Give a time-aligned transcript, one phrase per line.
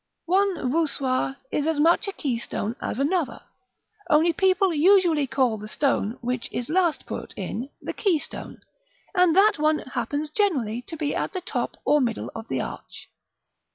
[0.25, 3.43] One voussoir is as much a keystone as another;
[4.09, 8.61] only people usually call the stone which is last put in the keystone;
[9.13, 13.11] and that one happens generally to be at the top or middle of the arch.